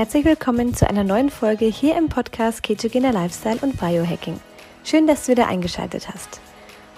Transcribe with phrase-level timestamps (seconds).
[0.00, 4.40] Herzlich willkommen zu einer neuen Folge hier im Podcast Ketogener Lifestyle und Biohacking.
[4.82, 6.40] Schön, dass du wieder eingeschaltet hast.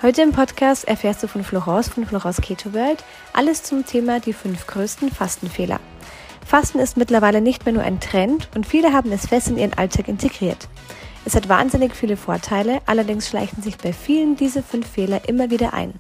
[0.03, 3.03] Heute im Podcast erfährst du von Florence von Florence Keto World
[3.33, 5.81] alles zum Thema die fünf größten Fastenfehler.
[6.47, 9.75] Fasten ist mittlerweile nicht mehr nur ein Trend und viele haben es fest in ihren
[9.75, 10.69] Alltag integriert.
[11.25, 15.75] Es hat wahnsinnig viele Vorteile, allerdings schleichen sich bei vielen diese fünf Fehler immer wieder
[15.75, 15.93] ein.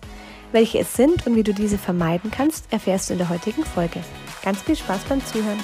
[0.53, 3.99] Welche es sind und wie du diese vermeiden kannst, erfährst du in der heutigen Folge.
[4.45, 5.59] Ganz viel Spaß beim Zuhören.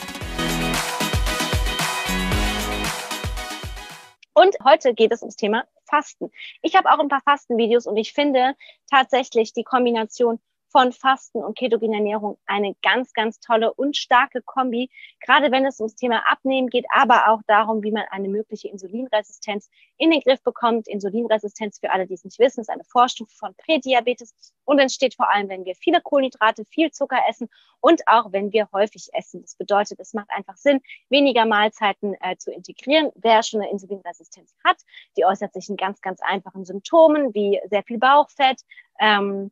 [4.48, 6.30] Und heute geht es ums Thema Fasten.
[6.62, 8.54] Ich habe auch ein paar Fastenvideos und ich finde
[8.90, 14.90] tatsächlich die Kombination von Fasten und ketogene Ernährung eine ganz, ganz tolle und starke Kombi,
[15.20, 19.68] gerade wenn es ums Thema Abnehmen geht, aber auch darum, wie man eine mögliche Insulinresistenz
[19.96, 20.88] in den Griff bekommt.
[20.88, 25.30] Insulinresistenz, für alle, die es nicht wissen, ist eine Vorstufe von Prädiabetes und entsteht vor
[25.32, 27.48] allem, wenn wir viele Kohlenhydrate, viel Zucker essen
[27.80, 29.42] und auch wenn wir häufig essen.
[29.42, 33.10] Das bedeutet, es macht einfach Sinn, weniger Mahlzeiten äh, zu integrieren.
[33.14, 34.76] Wer schon eine Insulinresistenz hat,
[35.16, 38.62] die äußert sich in ganz, ganz einfachen Symptomen wie sehr viel Bauchfett,
[39.00, 39.50] ähm,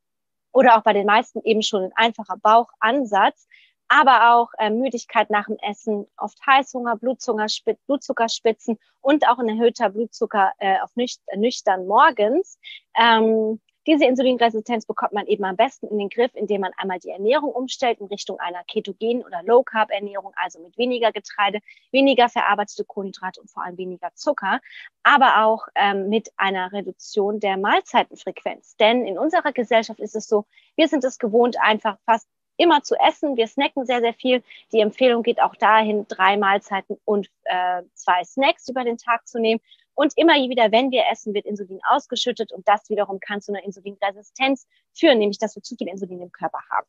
[0.56, 3.46] oder auch bei den meisten eben schon ein einfacher Bauchansatz,
[3.88, 10.52] aber auch äh, Müdigkeit nach dem Essen, oft Heißhunger, Blutzuckerspitzen und auch ein erhöhter Blutzucker
[10.58, 12.58] äh, auf nüch nüchtern morgens.
[12.98, 17.10] Ähm, diese Insulinresistenz bekommt man eben am besten in den Griff, indem man einmal die
[17.10, 21.60] Ernährung umstellt in Richtung einer ketogenen oder Low-Carb-Ernährung, also mit weniger Getreide,
[21.92, 24.60] weniger verarbeitete Kohlenhydrate und vor allem weniger Zucker,
[25.02, 28.76] aber auch ähm, mit einer Reduktion der Mahlzeitenfrequenz.
[28.76, 32.96] Denn in unserer Gesellschaft ist es so, wir sind es gewohnt, einfach fast immer zu
[32.96, 33.36] essen.
[33.36, 34.42] Wir snacken sehr, sehr viel.
[34.72, 39.38] Die Empfehlung geht auch dahin, drei Mahlzeiten und äh, zwei Snacks über den Tag zu
[39.38, 39.60] nehmen.
[39.97, 43.64] Und immer wieder, wenn wir essen, wird Insulin ausgeschüttet und das wiederum kann zu einer
[43.64, 46.86] Insulinresistenz führen, nämlich dass wir zu viel Insulin im Körper haben.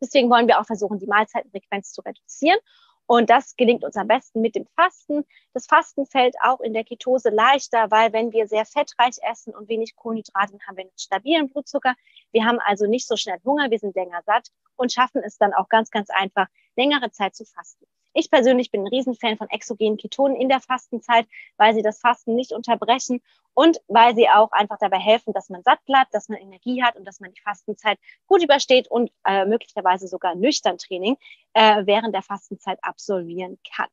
[0.00, 2.58] Deswegen wollen wir auch versuchen, die Mahlzeitenfrequenz zu reduzieren.
[3.06, 5.24] Und das gelingt uns am besten mit dem Fasten.
[5.52, 9.68] Das Fasten fällt auch in der Ketose leichter, weil wenn wir sehr fettreich essen und
[9.68, 11.94] wenig Kohlenhydrate, dann haben wir einen stabilen Blutzucker.
[12.30, 15.54] Wir haben also nicht so schnell Hunger, wir sind länger satt und schaffen es dann
[15.54, 16.46] auch ganz, ganz einfach,
[16.76, 17.86] längere Zeit zu fasten.
[18.12, 21.26] Ich persönlich bin ein Riesenfan von exogenen Ketonen in der Fastenzeit,
[21.56, 23.20] weil sie das Fasten nicht unterbrechen
[23.54, 26.96] und weil sie auch einfach dabei helfen, dass man satt bleibt, dass man Energie hat
[26.96, 31.16] und dass man die Fastenzeit gut übersteht und äh, möglicherweise sogar nüchtern Training
[31.54, 33.88] äh, während der Fastenzeit absolvieren kann.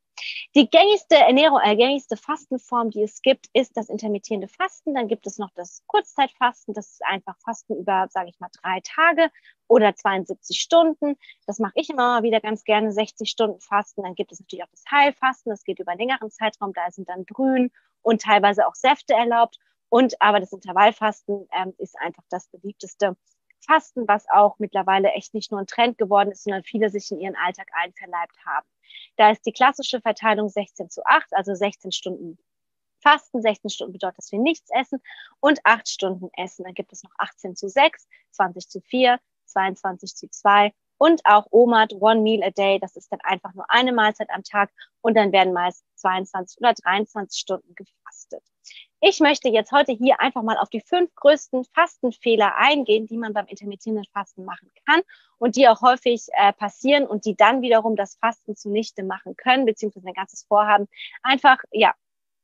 [0.54, 4.94] Die gängigste Ernährung, äh, gängigste Fastenform, die es gibt, ist das intermittierende Fasten.
[4.94, 6.74] Dann gibt es noch das Kurzzeitfasten.
[6.74, 9.30] Das ist einfach Fasten über, sage ich mal, drei Tage
[9.68, 11.16] oder 72 Stunden.
[11.46, 14.02] Das mache ich immer wieder ganz gerne, 60 Stunden Fasten.
[14.02, 15.50] Dann gibt es natürlich auch das Heilfasten.
[15.50, 16.72] Das geht über einen längeren Zeitraum.
[16.72, 17.70] Da sind dann Brühen
[18.02, 19.58] und teilweise auch Säfte erlaubt.
[19.88, 23.16] Und aber das Intervallfasten ähm, ist einfach das beliebteste
[23.64, 27.20] Fasten, was auch mittlerweile echt nicht nur ein Trend geworden ist, sondern viele sich in
[27.20, 28.66] ihren Alltag einverleibt haben.
[29.16, 32.38] Da ist die klassische Verteilung 16 zu 8, also 16 Stunden
[33.06, 35.00] Fasten, 16 Stunden bedeutet, dass wir nichts essen
[35.40, 36.64] und 8 Stunden essen.
[36.64, 41.46] Dann gibt es noch 18 zu 6, 20 zu 4, 22 zu 2 und auch
[41.50, 42.78] OMAD, One Meal a Day.
[42.80, 44.70] Das ist dann einfach nur eine Mahlzeit am Tag
[45.02, 48.42] und dann werden meist 22 oder 23 Stunden gefastet.
[49.00, 53.34] Ich möchte jetzt heute hier einfach mal auf die fünf größten Fastenfehler eingehen, die man
[53.34, 55.02] beim intermittierenden Fasten machen kann
[55.36, 59.66] und die auch häufig äh, passieren und die dann wiederum das Fasten zunichte machen können,
[59.66, 60.88] beziehungsweise ein ganzes Vorhaben
[61.22, 61.94] einfach, ja,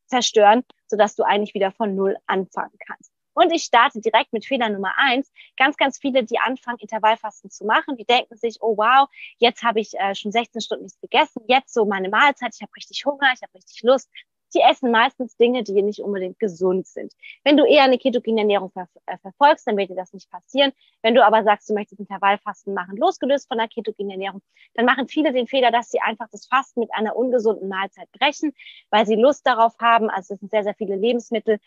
[0.06, 3.10] zerstören, sodass du eigentlich wieder von Null anfangen kannst.
[3.34, 5.32] Und ich starte direkt mit Fehler Nummer eins.
[5.56, 9.08] Ganz, ganz viele, die anfangen, Intervallfasten zu machen, die denken sich, oh wow,
[9.38, 12.72] jetzt habe ich äh, schon 16 Stunden nichts gegessen, jetzt so meine Mahlzeit, ich habe
[12.76, 14.10] richtig Hunger, ich habe richtig Lust,
[14.54, 17.12] die essen meistens Dinge, die nicht unbedingt gesund sind.
[17.44, 20.72] Wenn du eher eine ketogene Ernährung ver äh, verfolgst, dann wird dir das nicht passieren.
[21.02, 24.42] Wenn du aber sagst, du möchtest Intervallfasten machen, losgelöst von der ketogenen Ernährung,
[24.74, 28.54] dann machen viele den Fehler, dass sie einfach das Fasten mit einer ungesunden Mahlzeit brechen,
[28.90, 30.10] weil sie Lust darauf haben.
[30.10, 31.58] Also es sind sehr, sehr viele Lebensmittel,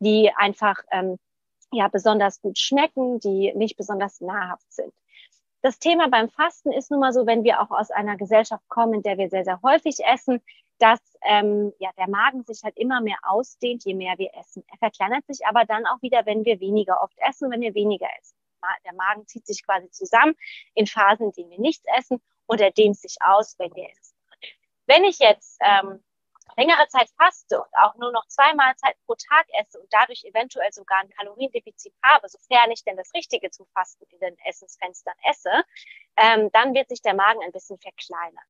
[0.00, 1.18] die einfach ähm,
[1.72, 4.92] ja besonders gut schmecken, die nicht besonders nahrhaft sind.
[5.62, 8.94] Das Thema beim Fasten ist nun mal so, wenn wir auch aus einer Gesellschaft kommen,
[8.94, 10.40] in der wir sehr, sehr häufig essen,
[10.78, 14.64] dass ähm, ja, der Magen sich halt immer mehr ausdehnt, je mehr wir essen.
[14.70, 18.08] Er verkleinert sich aber dann auch wieder, wenn wir weniger oft essen, wenn wir weniger
[18.18, 18.36] essen.
[18.84, 20.34] Der Magen zieht sich quasi zusammen
[20.74, 24.16] in Phasen, in denen wir nichts essen und er dehnt sich aus, wenn wir essen.
[24.86, 26.02] Wenn ich jetzt ähm,
[26.56, 30.72] längere Zeit faste und auch nur noch zwei Mahlzeiten pro Tag esse und dadurch eventuell
[30.72, 35.64] sogar ein Kaloriendefizit habe, sofern ich denn das Richtige zum Fasten in den Essensfenstern esse,
[36.16, 38.44] ähm, dann wird sich der Magen ein bisschen verkleinern.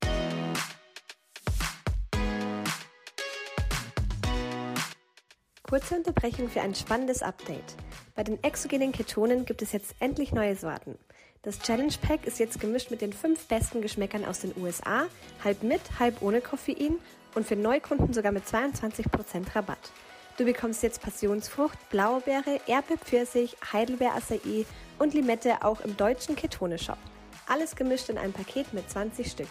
[5.70, 7.76] Kurze Unterbrechung für ein spannendes Update.
[8.16, 10.98] Bei den exogenen Ketonen gibt es jetzt endlich neue Sorten.
[11.42, 15.06] Das Challenge Pack ist jetzt gemischt mit den fünf besten Geschmäckern aus den USA,
[15.42, 16.98] halb mit, halb ohne Koffein
[17.34, 19.90] und für Neukunden sogar mit 22% Rabatt.
[20.36, 24.66] Du bekommst jetzt Passionsfrucht, Blaubeere, Erdbeer-Pfirsich, Heidelbeer-Acai
[24.98, 26.98] und Limette auch im deutschen Ketone-Shop.
[27.46, 29.48] Alles gemischt in einem Paket mit 20 Stück.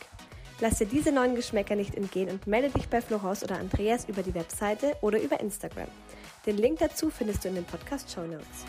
[0.59, 4.21] Lass dir diese neuen Geschmäcker nicht entgehen und melde dich bei Florence oder Andreas über
[4.21, 5.87] die Webseite oder über Instagram.
[6.45, 8.65] Den Link dazu findest du in den Podcast Show Notes.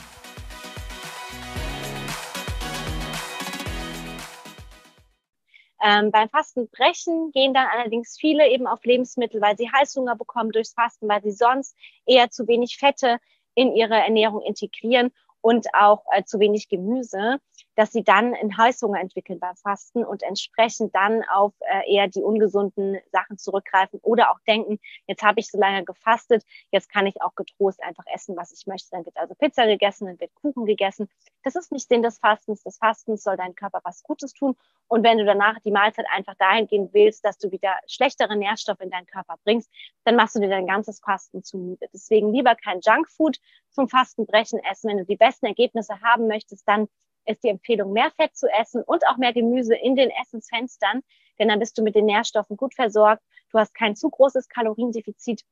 [5.82, 10.74] Ähm, beim Fastenbrechen gehen dann allerdings viele eben auf Lebensmittel, weil sie Heißhunger bekommen durchs
[10.74, 11.74] Fasten, weil sie sonst
[12.06, 13.18] eher zu wenig Fette
[13.54, 15.10] in ihre Ernährung integrieren
[15.40, 17.40] und auch äh, zu wenig Gemüse
[17.76, 22.22] dass sie dann einen Heißhunger entwickeln beim Fasten und entsprechend dann auf äh, eher die
[22.22, 27.22] ungesunden Sachen zurückgreifen oder auch denken, jetzt habe ich so lange gefastet, jetzt kann ich
[27.22, 28.90] auch getrost einfach essen, was ich möchte.
[28.90, 31.08] Dann wird also Pizza gegessen, dann wird Kuchen gegessen.
[31.42, 32.62] Das ist nicht Sinn des Fastens.
[32.62, 34.56] Das Fastens soll deinem Körper was Gutes tun.
[34.88, 38.80] Und wenn du danach die Mahlzeit einfach dahin gehen willst, dass du wieder schlechtere Nährstoffe
[38.80, 39.70] in deinen Körper bringst,
[40.04, 41.86] dann machst du dir dein ganzes Fasten zumute.
[41.92, 43.38] Deswegen lieber kein Junkfood
[43.70, 44.90] zum Fastenbrechen essen.
[44.90, 46.88] Wenn du die besten Ergebnisse haben möchtest, dann
[47.26, 51.02] ist die Empfehlung, mehr Fett zu essen und auch mehr Gemüse in den Essensfenstern,
[51.38, 53.22] denn dann bist du mit den Nährstoffen gut versorgt.
[53.50, 55.44] Du hast kein zu großes Kaloriendefizit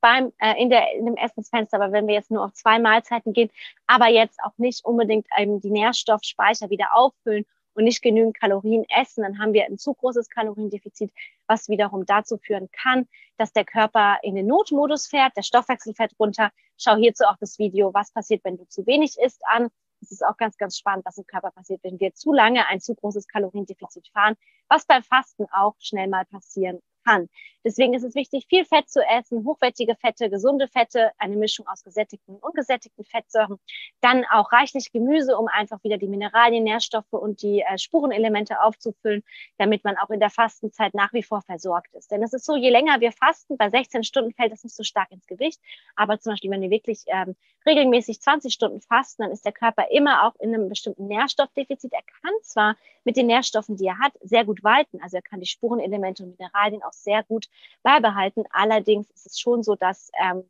[0.00, 3.32] beim, äh, in, der, in dem Essensfenster, aber wenn wir jetzt nur auf zwei Mahlzeiten
[3.32, 3.50] gehen,
[3.86, 9.22] aber jetzt auch nicht unbedingt ähm, die Nährstoffspeicher wieder auffüllen und nicht genügend Kalorien essen,
[9.22, 11.10] dann haben wir ein zu großes Kaloriendefizit,
[11.46, 13.08] was wiederum dazu führen kann,
[13.38, 16.50] dass der Körper in den Notmodus fährt, der Stoffwechsel fährt runter.
[16.76, 19.70] Schau hierzu auch das Video, was passiert, wenn du zu wenig isst an
[20.04, 22.80] es ist auch ganz, ganz spannend, was im Körper passiert, wenn wir zu lange ein
[22.80, 24.36] zu großes Kaloriendefizit fahren,
[24.68, 27.28] was beim Fasten auch schnell mal passieren kann.
[27.64, 31.82] Deswegen ist es wichtig, viel Fett zu essen, hochwertige Fette, gesunde Fette, eine Mischung aus
[31.82, 33.58] gesättigten und ungesättigten Fettsäuren,
[34.02, 39.24] dann auch reichlich Gemüse, um einfach wieder die Mineralien, Nährstoffe und die äh, Spurenelemente aufzufüllen,
[39.56, 42.10] damit man auch in der Fastenzeit nach wie vor versorgt ist.
[42.10, 44.82] Denn es ist so, je länger wir fasten, bei 16 Stunden fällt das nicht so
[44.82, 45.58] stark ins Gewicht,
[45.96, 47.34] aber zum Beispiel, wenn wir wirklich ähm,
[47.66, 51.92] regelmäßig 20 Stunden fasten, dann ist der Körper immer auch in einem bestimmten Nährstoffdefizit.
[51.94, 55.40] Er kann zwar mit den Nährstoffen, die er hat, sehr gut walten, also er kann
[55.40, 57.48] die Spurenelemente und Mineralien auch sehr gut
[57.82, 58.44] beibehalten.
[58.50, 60.44] Allerdings ist es schon so, dass ähm,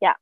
[0.00, 0.14] ja,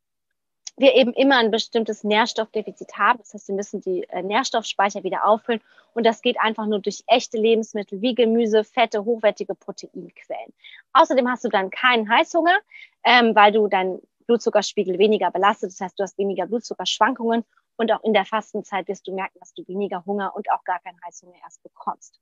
[0.77, 3.19] wir eben immer ein bestimmtes Nährstoffdefizit haben.
[3.19, 5.61] Das heißt, wir müssen die äh, Nährstoffspeicher wieder auffüllen.
[5.95, 10.53] Und das geht einfach nur durch echte Lebensmittel wie Gemüse, Fette, hochwertige Proteinquellen.
[10.93, 12.59] Außerdem hast du dann keinen Heißhunger,
[13.05, 15.71] ähm, weil du deinen Blutzuckerspiegel weniger belastet.
[15.71, 17.45] Das heißt, du hast weniger Blutzuckerschwankungen.
[17.77, 20.81] Und auch in der Fastenzeit wirst du merken, dass du weniger Hunger und auch gar
[20.81, 22.21] keinen Heißhunger erst bekommst.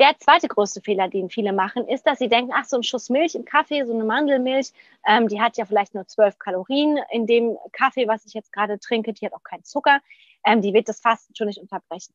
[0.00, 3.10] Der zweite größte Fehler, den viele machen, ist, dass sie denken, ach, so ein Schuss
[3.10, 4.72] Milch im Kaffee, so eine Mandelmilch,
[5.04, 7.00] ähm, die hat ja vielleicht nur zwölf Kalorien.
[7.10, 10.00] In dem Kaffee, was ich jetzt gerade trinke, die hat auch keinen Zucker.
[10.46, 12.14] Ähm, die wird das Fasten schon nicht unterbrechen.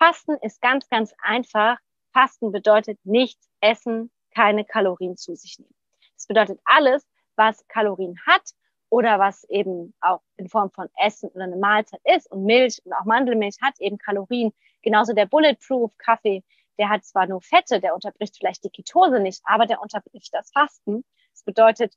[0.00, 1.78] Fasten ist ganz, ganz einfach.
[2.12, 5.74] Fasten bedeutet nichts essen, keine Kalorien zu sich nehmen.
[6.16, 8.42] Das bedeutet alles, was Kalorien hat
[8.90, 12.30] oder was eben auch in Form von Essen oder eine Mahlzeit ist.
[12.32, 14.52] Und Milch und auch Mandelmilch hat eben Kalorien.
[14.82, 16.42] Genauso der Bulletproof Kaffee
[16.78, 20.50] der hat zwar nur Fette, der unterbricht vielleicht die Ketose nicht, aber der unterbricht das
[20.50, 21.04] Fasten.
[21.32, 21.94] Das bedeutet,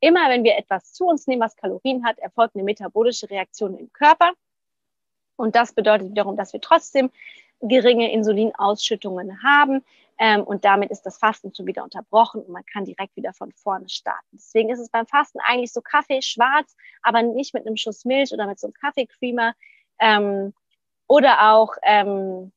[0.00, 3.92] immer wenn wir etwas zu uns nehmen, was Kalorien hat, erfolgt eine metabolische Reaktion im
[3.92, 4.32] Körper.
[5.36, 7.10] Und das bedeutet wiederum, dass wir trotzdem
[7.60, 9.84] geringe Insulinausschüttungen haben.
[10.18, 13.52] Ähm, und damit ist das Fasten schon wieder unterbrochen und man kann direkt wieder von
[13.52, 14.28] vorne starten.
[14.32, 18.32] Deswegen ist es beim Fasten eigentlich so Kaffee schwarz, aber nicht mit einem Schuss Milch
[18.32, 19.54] oder mit so einem Kaffeecreamer.
[19.98, 20.54] Ähm,
[21.06, 22.52] oder auch ähm,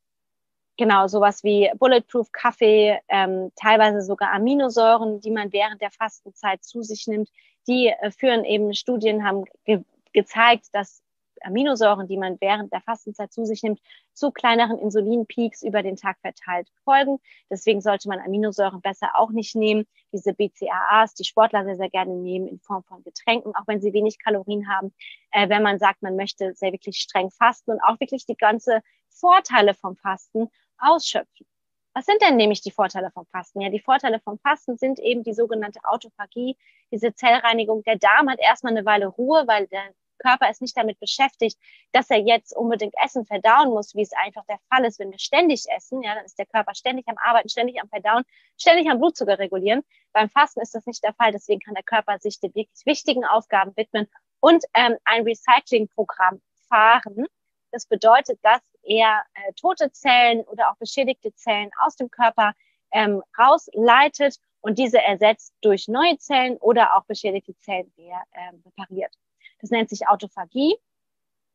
[0.79, 6.81] genau sowas wie Bulletproof Kaffee, ähm, teilweise sogar Aminosäuren, die man während der Fastenzeit zu
[6.81, 7.29] sich nimmt.
[7.67, 11.03] Die äh, führen eben Studien haben ge gezeigt, dass
[11.41, 13.79] Aminosäuren, die man während der Fastenzeit zu sich nimmt,
[14.13, 17.19] zu kleineren Insulinpeaks über den Tag verteilt folgen.
[17.49, 19.85] Deswegen sollte man Aminosäuren besser auch nicht nehmen.
[20.11, 23.93] Diese BCAAs, die Sportler sehr, sehr gerne nehmen in Form von Getränken, auch wenn sie
[23.93, 24.93] wenig Kalorien haben.
[25.31, 28.81] Äh, wenn man sagt, man möchte sehr wirklich streng fasten und auch wirklich die ganze
[29.09, 31.45] Vorteile vom Fasten ausschöpfen.
[31.93, 33.61] Was sind denn nämlich die Vorteile vom Fasten?
[33.61, 36.55] Ja, die Vorteile vom Fasten sind eben die sogenannte Autophagie,
[36.91, 37.83] diese Zellreinigung.
[37.83, 41.57] Der Darm hat erstmal eine Weile Ruhe, weil der Körper ist nicht damit beschäftigt,
[41.91, 45.19] dass er jetzt unbedingt Essen verdauen muss, wie es einfach der Fall ist, wenn wir
[45.19, 46.03] ständig essen.
[46.03, 48.23] Ja, dann ist der Körper ständig am Arbeiten, ständig am Verdauen,
[48.57, 49.83] ständig am Blutzucker regulieren.
[50.13, 51.31] Beim Fasten ist das nicht der Fall.
[51.31, 54.07] Deswegen kann der Körper sich den wirklich wichtigen Aufgaben widmen
[54.39, 57.25] und ähm, ein Recyclingprogramm fahren.
[57.71, 62.53] Das bedeutet, dass er äh, tote Zellen oder auch beschädigte Zellen aus dem Körper
[62.91, 69.13] ähm, rausleitet und diese ersetzt durch neue Zellen oder auch beschädigte Zellen wieder ähm, repariert.
[69.61, 70.77] Das nennt sich Autophagie.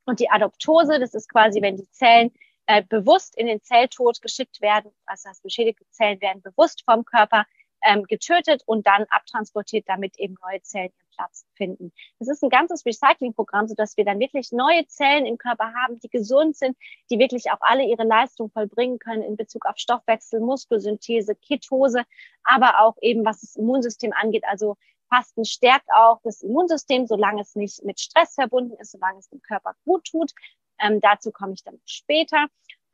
[0.07, 2.33] Und die Adoptose, das ist quasi, wenn die Zellen,
[2.67, 7.45] äh, bewusst in den Zelltod geschickt werden, also das beschädigte Zellen werden bewusst vom Körper
[7.85, 11.93] ähm, getötet und dann abtransportiert, damit eben neue Zellen ihren Platz finden.
[12.19, 16.09] Das ist ein ganzes Recyclingprogramm, sodass wir dann wirklich neue Zellen im Körper haben, die
[16.09, 16.77] gesund sind,
[17.11, 22.03] die wirklich auch alle ihre Leistung vollbringen können in Bezug auf Stoffwechsel, Muskelsynthese, Ketose,
[22.43, 24.45] aber auch eben was das Immunsystem angeht.
[24.47, 24.77] Also
[25.09, 29.43] Fasten stärkt auch das Immunsystem, solange es nicht mit Stress verbunden ist, solange es dem
[29.43, 30.33] Körper gut tut.
[30.81, 32.47] Ähm, dazu komme ich dann später.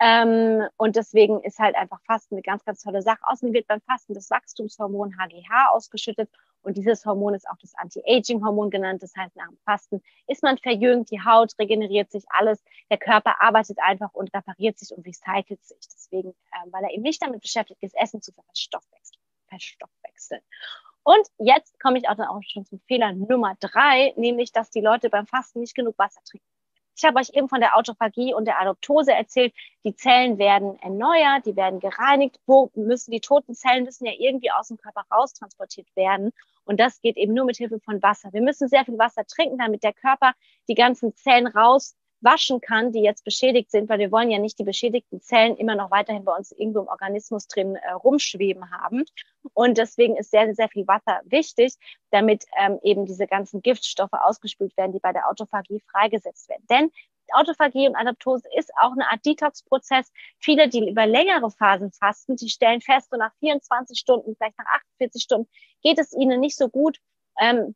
[0.02, 3.20] Ähm, und deswegen ist halt einfach Fasten eine ganz, ganz tolle Sache.
[3.22, 6.30] Außerdem wird beim Fasten das Wachstumshormon HGH ausgeschüttet.
[6.62, 9.02] Und dieses Hormon ist auch das Anti-Aging-Hormon genannt.
[9.02, 12.62] Das heißt, nach dem Fasten ist man verjüngt, die Haut regeneriert sich, alles.
[12.90, 15.80] Der Körper arbeitet einfach und repariert sich und recycelt sich.
[15.92, 19.20] Deswegen, ähm, weil er eben nicht damit beschäftigt ist, Essen zu verstoffwechseln.
[19.48, 20.40] verstoffwechseln.
[21.02, 24.80] Und jetzt komme ich auch dann auch schon zum Fehler Nummer drei, nämlich, dass die
[24.80, 26.46] Leute beim Fasten nicht genug Wasser trinken.
[26.96, 29.54] Ich habe euch eben von der Autophagie und der Adoptose erzählt.
[29.84, 32.38] Die Zellen werden erneuert, die werden gereinigt.
[32.46, 36.32] Wo müssen die toten Zellen müssen ja irgendwie aus dem Körper raustransportiert werden.
[36.64, 38.32] Und das geht eben nur mit Hilfe von Wasser.
[38.32, 40.32] Wir müssen sehr viel Wasser trinken, damit der Körper
[40.68, 44.58] die ganzen Zellen raus waschen kann, die jetzt beschädigt sind, weil wir wollen ja nicht
[44.58, 49.04] die beschädigten Zellen immer noch weiterhin bei uns irgendwo im Organismus drin äh, rumschweben haben.
[49.54, 51.74] Und deswegen ist sehr, sehr viel Wasser wichtig,
[52.10, 56.66] damit ähm, eben diese ganzen Giftstoffe ausgespült werden, die bei der Autophagie freigesetzt werden.
[56.68, 56.90] Denn
[57.32, 60.10] Autophagie und Adaptose ist auch eine Art Detox-Prozess.
[60.38, 64.66] Viele, die über längere Phasen fasten, die stellen fest, so nach 24 Stunden, vielleicht nach
[64.66, 65.48] 48 Stunden,
[65.82, 66.98] geht es ihnen nicht so gut.
[67.40, 67.74] Ähm,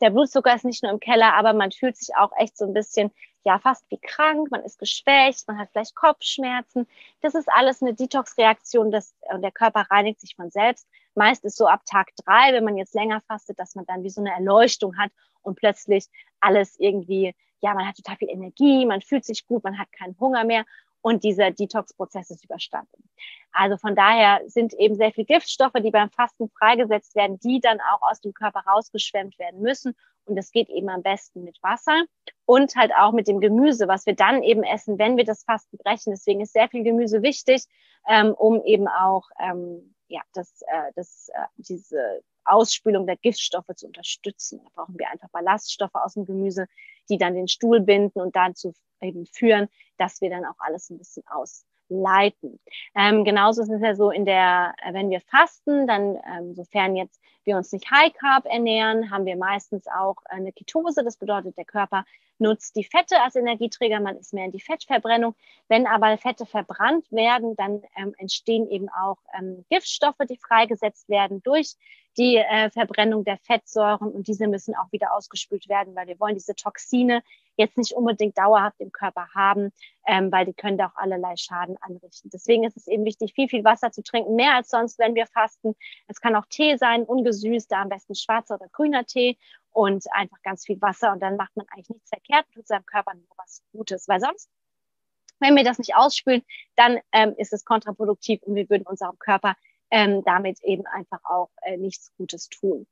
[0.00, 2.74] der Blutzucker ist nicht nur im Keller, aber man fühlt sich auch echt so ein
[2.74, 3.10] bisschen,
[3.46, 6.88] ja, fast wie krank, man ist geschwächt, man hat vielleicht Kopfschmerzen.
[7.20, 10.88] Das ist alles eine Detox-Reaktion, der Körper reinigt sich von selbst.
[11.14, 14.10] Meist ist so ab Tag drei, wenn man jetzt länger fastet, dass man dann wie
[14.10, 15.12] so eine Erleuchtung hat
[15.42, 16.08] und plötzlich
[16.40, 20.18] alles irgendwie, ja, man hat total viel Energie, man fühlt sich gut, man hat keinen
[20.18, 20.64] Hunger mehr
[21.06, 23.08] und dieser Detox-Prozess ist überstanden.
[23.52, 27.78] Also von daher sind eben sehr viele Giftstoffe, die beim Fasten freigesetzt werden, die dann
[27.80, 29.94] auch aus dem Körper rausgeschwemmt werden müssen.
[30.24, 32.06] Und das geht eben am besten mit Wasser
[32.44, 35.76] und halt auch mit dem Gemüse, was wir dann eben essen, wenn wir das Fasten
[35.78, 36.10] brechen.
[36.10, 37.62] Deswegen ist sehr viel Gemüse wichtig,
[38.08, 43.86] ähm, um eben auch ähm, ja, das, äh, das, äh, diese Ausspülung der Giftstoffe zu
[43.86, 44.60] unterstützen.
[44.62, 46.66] Da brauchen wir einfach Ballaststoffe aus dem Gemüse,
[47.08, 50.98] die dann den Stuhl binden und dazu eben führen, dass wir dann auch alles ein
[50.98, 52.58] bisschen ausleiten.
[52.94, 56.96] Ähm, genauso ist es ja so in der, äh, wenn wir fasten, dann, ähm, sofern
[56.96, 61.04] jetzt wir uns nicht High Carb ernähren, haben wir meistens auch eine Ketose.
[61.04, 62.04] Das bedeutet, der Körper
[62.38, 65.34] nutzt die Fette als Energieträger, man ist mehr in die Fettverbrennung.
[65.68, 71.42] Wenn aber Fette verbrannt werden, dann ähm, entstehen eben auch ähm, Giftstoffe, die freigesetzt werden
[71.42, 71.76] durch
[72.16, 76.34] die äh, Verbrennung der Fettsäuren und diese müssen auch wieder ausgespült werden, weil wir wollen
[76.34, 77.22] diese Toxine
[77.56, 79.72] jetzt nicht unbedingt dauerhaft im Körper haben,
[80.06, 82.30] ähm, weil die können da auch allerlei Schaden anrichten.
[82.30, 85.26] Deswegen ist es eben wichtig, viel, viel Wasser zu trinken, mehr als sonst, wenn wir
[85.26, 85.74] fasten.
[86.06, 89.38] Es kann auch Tee sein, ungesüßter, am besten schwarzer oder grüner Tee
[89.72, 93.14] und einfach ganz viel Wasser und dann macht man eigentlich nichts verkehrt, tut seinem Körper
[93.14, 94.50] nur was Gutes, weil sonst
[95.38, 96.42] wenn wir das nicht ausspülen,
[96.76, 99.54] dann ähm, ist es kontraproduktiv und wir würden unserem Körper
[99.90, 102.86] ähm, damit eben einfach auch äh, nichts Gutes tun.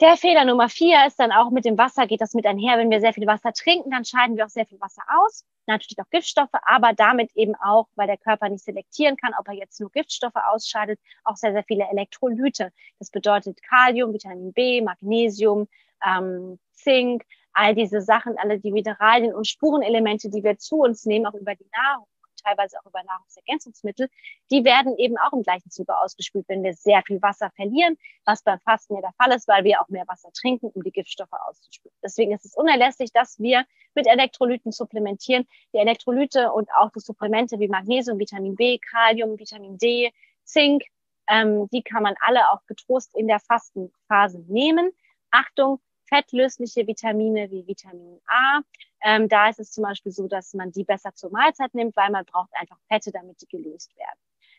[0.00, 2.76] Der Fehler Nummer vier ist dann auch mit dem Wasser geht das mit einher.
[2.76, 5.46] Wenn wir sehr viel Wasser trinken, dann scheiden wir auch sehr viel Wasser aus.
[5.66, 9.54] Natürlich auch Giftstoffe, aber damit eben auch, weil der Körper nicht selektieren kann, ob er
[9.54, 12.72] jetzt nur Giftstoffe ausscheidet, auch sehr, sehr viele Elektrolyte.
[12.98, 15.66] Das bedeutet Kalium, Vitamin B, Magnesium,
[16.06, 21.24] ähm, Zink, all diese Sachen, alle die Mineralien und Spurenelemente, die wir zu uns nehmen,
[21.24, 22.06] auch über die Nahrung
[22.46, 24.08] teilweise auch über Nahrungsergänzungsmittel,
[24.50, 28.42] die werden eben auch im gleichen Zuge ausgespült, wenn wir sehr viel Wasser verlieren, was
[28.42, 31.32] beim Fasten ja der Fall ist, weil wir auch mehr Wasser trinken, um die Giftstoffe
[31.32, 31.96] auszuspülen.
[32.02, 35.46] Deswegen ist es unerlässlich, dass wir mit Elektrolyten supplementieren.
[35.72, 40.12] Die Elektrolyte und auch die Supplemente wie Magnesium, Vitamin B, Kalium, Vitamin D,
[40.44, 40.84] Zink,
[41.28, 44.92] ähm, die kann man alle auch getrost in der Fastenphase nehmen.
[45.30, 48.60] Achtung, fettlösliche Vitamine wie Vitamin A.
[49.06, 52.10] Ähm, da ist es zum Beispiel so, dass man die besser zur Mahlzeit nimmt, weil
[52.10, 54.18] man braucht einfach Fette, damit die gelöst werden.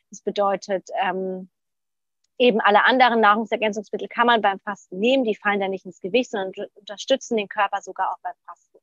[0.09, 1.49] Das bedeutet, ähm,
[2.37, 5.25] eben alle anderen Nahrungsergänzungsmittel kann man beim Fasten nehmen.
[5.25, 8.77] Die fallen dann nicht ins Gewicht, sondern unterstützen den Körper sogar auch beim Fasten.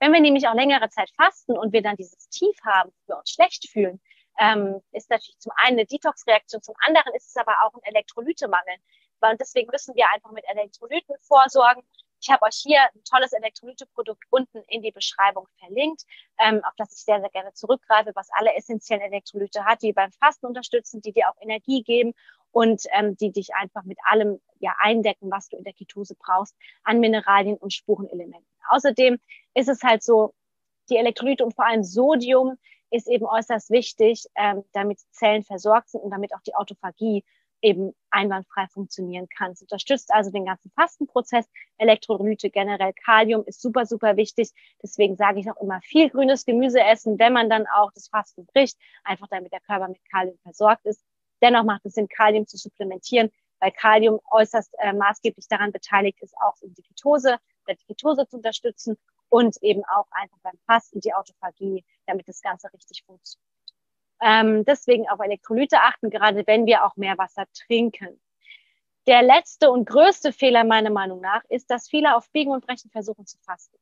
[0.00, 3.32] Wenn wir nämlich auch längere Zeit fasten und wir dann dieses Tief haben, wir uns
[3.32, 4.00] schlecht fühlen,
[4.38, 8.76] ähm, ist natürlich zum einen eine Detox-Reaktion, zum anderen ist es aber auch ein Elektrolytemangel.
[9.20, 11.82] Und deswegen müssen wir einfach mit Elektrolyten vorsorgen.
[12.22, 16.04] Ich habe euch hier ein tolles Elektrolyteprodukt unten in die Beschreibung verlinkt,
[16.38, 20.12] ähm, auf das ich sehr, sehr gerne zurückgreife, was alle essentiellen Elektrolyte hat, die beim
[20.12, 22.14] Fasten unterstützen, die dir auch Energie geben
[22.52, 26.54] und ähm, die dich einfach mit allem ja eindecken, was du in der Ketose brauchst,
[26.84, 28.46] an Mineralien und Spurenelementen.
[28.68, 29.18] Außerdem
[29.54, 30.32] ist es halt so,
[30.90, 32.56] die Elektrolyte und vor allem Sodium
[32.90, 37.24] ist eben äußerst wichtig, ähm, damit Zellen versorgt sind und damit auch die Autophagie
[37.62, 39.52] eben einwandfrei funktionieren kann.
[39.52, 41.48] Es unterstützt also den ganzen Fastenprozess.
[41.78, 44.50] Elektrolyte generell, Kalium ist super, super wichtig.
[44.82, 48.46] Deswegen sage ich auch immer viel grünes Gemüse essen, wenn man dann auch das Fasten
[48.46, 51.02] bricht, einfach damit der Körper mit Kalium versorgt ist.
[51.40, 56.34] Dennoch macht es Sinn, Kalium zu supplementieren, weil Kalium äußerst äh, maßgeblich daran beteiligt ist,
[56.38, 57.38] auch die Ketose,
[57.68, 58.96] die Ketose zu unterstützen
[59.28, 63.51] und eben auch einfach beim Fasten die Autophagie, damit das Ganze richtig funktioniert.
[64.22, 68.20] Ähm, deswegen auf Elektrolyte achten, gerade wenn wir auch mehr Wasser trinken.
[69.08, 72.90] Der letzte und größte Fehler meiner Meinung nach ist, dass viele auf Biegen und Brechen
[72.90, 73.76] versuchen zu fasten.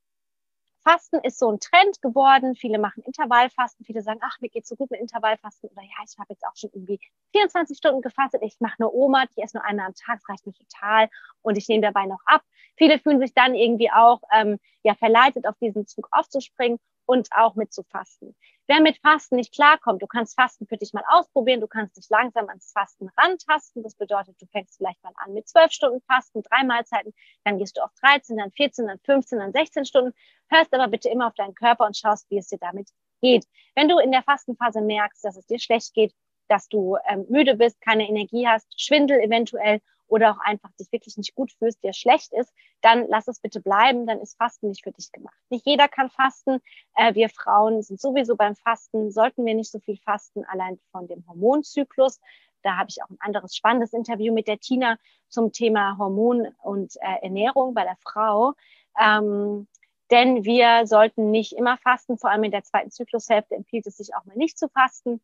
[0.82, 2.54] Fasten ist so ein Trend geworden.
[2.54, 3.84] Viele machen Intervallfasten.
[3.84, 5.68] Viele sagen, ach, mir geht's so gut mit Intervallfasten.
[5.68, 6.98] Oder ja, ich habe jetzt auch schon irgendwie
[7.32, 8.40] 24 Stunden gefastet.
[8.42, 11.10] Ich mache nur Oma, ich esse nur einmal am Tag, das reicht mir total.
[11.42, 12.42] Und ich nehme dabei noch ab.
[12.76, 16.78] Viele fühlen sich dann irgendwie auch ähm, ja verleitet, auf diesen Zug aufzuspringen
[17.10, 18.36] und auch mit zu fasten.
[18.68, 22.08] Wer mit Fasten nicht klarkommt, du kannst Fasten für dich mal ausprobieren, du kannst dich
[22.08, 23.82] langsam ans Fasten rantasten.
[23.82, 27.12] Das bedeutet, du fängst vielleicht mal an mit zwölf Stunden Fasten, drei Mahlzeiten,
[27.42, 30.14] dann gehst du auf 13, dann 14, dann 15, dann 16 Stunden.
[30.50, 32.88] Hörst aber bitte immer auf deinen Körper und schaust, wie es dir damit
[33.20, 33.44] geht.
[33.74, 36.14] Wenn du in der Fastenphase merkst, dass es dir schlecht geht,
[36.46, 41.16] dass du ähm, müde bist, keine Energie hast, Schwindel eventuell oder auch einfach dich wirklich
[41.16, 44.82] nicht gut fühlst, dir schlecht ist, dann lass es bitte bleiben, dann ist Fasten nicht
[44.82, 45.36] für dich gemacht.
[45.50, 46.60] Nicht jeder kann fasten.
[46.94, 51.06] Äh, wir Frauen sind sowieso beim Fasten, sollten wir nicht so viel fasten, allein von
[51.06, 52.20] dem Hormonzyklus.
[52.62, 54.98] Da habe ich auch ein anderes spannendes Interview mit der Tina
[55.28, 58.54] zum Thema Hormon und äh, Ernährung bei der Frau.
[59.00, 59.68] Ähm,
[60.10, 64.14] denn wir sollten nicht immer fasten, vor allem in der zweiten Zyklushälfte empfiehlt es sich
[64.16, 65.20] auch mal nicht zu fasten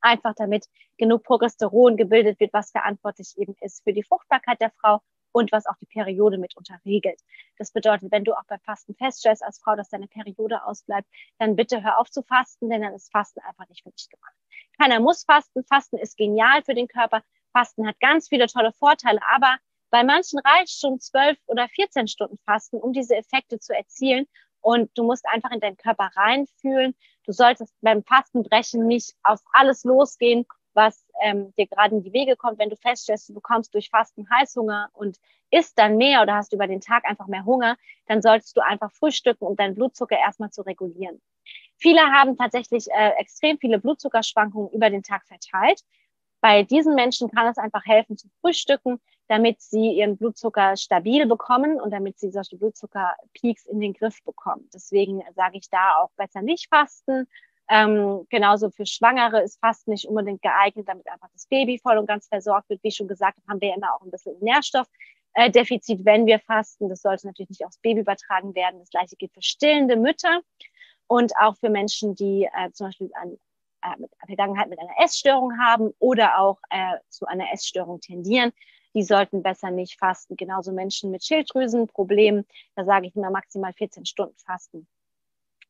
[0.00, 0.66] einfach damit
[0.98, 5.00] genug Progesteron gebildet wird, was verantwortlich eben ist für die Fruchtbarkeit der Frau
[5.32, 7.20] und was auch die Periode mitunter regelt.
[7.58, 11.56] Das bedeutet, wenn du auch beim Fasten feststellst als Frau, dass deine Periode ausbleibt, dann
[11.56, 14.32] bitte hör auf zu fasten, denn dann ist Fasten einfach nicht für dich gemacht.
[14.78, 15.64] Keiner muss fasten.
[15.64, 17.22] Fasten ist genial für den Körper.
[17.52, 19.56] Fasten hat ganz viele tolle Vorteile, aber
[19.90, 24.26] bei manchen reicht schon zwölf oder 14 Stunden Fasten, um diese Effekte zu erzielen.
[24.66, 26.96] Und du musst einfach in deinen Körper reinfühlen.
[27.24, 32.34] Du solltest beim Fastenbrechen nicht auf alles losgehen, was ähm, dir gerade in die Wege
[32.34, 32.58] kommt.
[32.58, 35.18] Wenn du feststellst, du bekommst durch Fasten Heißhunger und
[35.52, 37.76] isst dann mehr oder hast über den Tag einfach mehr Hunger,
[38.08, 41.22] dann solltest du einfach frühstücken, um deinen Blutzucker erstmal zu regulieren.
[41.76, 45.80] Viele haben tatsächlich äh, extrem viele Blutzuckerschwankungen über den Tag verteilt.
[46.40, 51.80] Bei diesen Menschen kann es einfach helfen zu frühstücken, damit sie ihren Blutzucker stabil bekommen
[51.80, 54.68] und damit sie solche Blutzuckerpeaks in den Griff bekommen.
[54.72, 57.26] Deswegen sage ich da auch besser nicht fasten.
[57.68, 62.06] Ähm, genauso für Schwangere ist Fasten nicht unbedingt geeignet, damit einfach das Baby voll und
[62.06, 62.82] ganz versorgt wird.
[62.84, 66.88] Wie schon gesagt, haben wir immer auch ein bisschen Nährstoffdefizit, wenn wir fasten.
[66.88, 68.78] Das sollte natürlich nicht aufs Baby übertragen werden.
[68.78, 70.42] Das gleiche gilt für stillende Mütter
[71.08, 73.36] und auch für Menschen, die äh, zum Beispiel an
[73.82, 78.52] äh, mit Vergangenheit mit einer Essstörung haben oder auch äh, zu einer Essstörung tendieren,
[78.96, 80.36] die sollten besser nicht fasten.
[80.36, 84.88] Genauso Menschen mit Schilddrüsenproblemen, da sage ich immer maximal 14 Stunden fasten.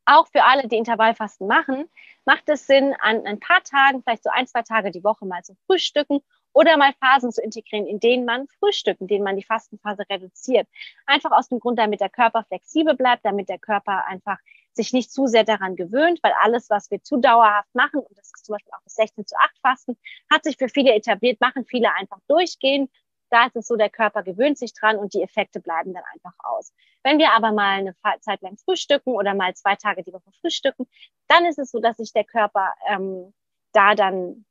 [0.05, 1.91] Auch für alle, die Intervallfasten machen,
[2.25, 5.43] macht es Sinn, an ein paar Tagen, vielleicht so ein, zwei Tage die Woche mal
[5.43, 6.21] zu frühstücken
[6.53, 10.69] oder mal Phasen zu integrieren, in denen man frühstückt, in denen man die Fastenphase reduziert.
[11.07, 14.39] Einfach aus dem Grund, damit der Körper flexibel bleibt, damit der Körper einfach
[14.77, 18.27] sich nicht zu sehr daran gewöhnt, weil alles, was wir zu dauerhaft machen, und das
[18.27, 19.99] ist zum Beispiel auch das 16 zu 8 Fasten,
[20.31, 22.89] hat sich für viele etabliert, machen viele einfach durchgehen.
[23.31, 26.35] Da ist es so, der Körper gewöhnt sich dran und die Effekte bleiben dann einfach
[26.45, 26.73] aus.
[27.03, 30.87] Wenn wir aber mal eine Zeit lang frühstücken oder mal zwei Tage die Woche frühstücken,
[31.29, 33.35] dann ist es so, dass sich der Körper ähm,
[33.73, 34.45] da dann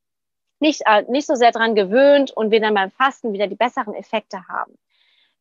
[0.60, 3.94] nicht, äh, nicht so sehr dran gewöhnt und wir dann beim Fasten wieder die besseren
[3.94, 4.78] Effekte haben.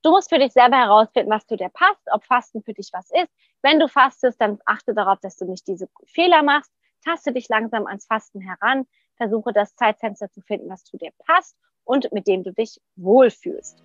[0.03, 3.11] Du musst für dich selber herausfinden, was zu dir passt, ob Fasten für dich was
[3.11, 3.33] ist.
[3.63, 6.71] Wenn du fastest, dann achte darauf, dass du nicht diese Fehler machst.
[7.03, 8.87] Taste dich langsam ans Fasten heran.
[9.17, 13.83] Versuche das Zeitfenster zu finden, was zu dir passt und mit dem du dich wohlfühlst.